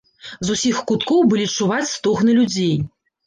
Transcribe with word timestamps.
З 0.47 0.53
усіх 0.53 0.79
куткоў 0.91 1.19
былі 1.35 1.45
чуваць 1.57 1.91
стогны 1.97 2.31
людзей. 2.39 2.75